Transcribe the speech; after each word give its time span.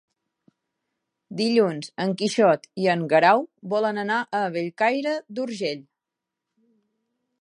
Dilluns 1.41 1.91
en 2.05 2.15
Quixot 2.21 2.65
i 2.85 2.89
en 2.93 3.03
Guerau 3.11 3.45
volen 3.75 4.05
anar 4.05 4.17
a 4.39 4.41
Bellcaire 4.57 5.15
d'Urgell. 5.37 5.85